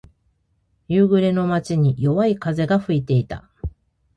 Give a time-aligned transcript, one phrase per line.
[0.87, 3.47] 夕暮れの街に、弱い風が吹いていた。